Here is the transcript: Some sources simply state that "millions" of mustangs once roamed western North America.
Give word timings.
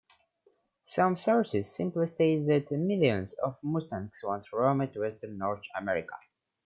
Some 0.87 1.15
sources 1.15 1.71
simply 1.71 2.07
state 2.07 2.47
that 2.47 2.71
"millions" 2.71 3.33
of 3.33 3.59
mustangs 3.61 4.21
once 4.23 4.51
roamed 4.51 4.95
western 4.95 5.37
North 5.37 5.61
America. 5.77 6.15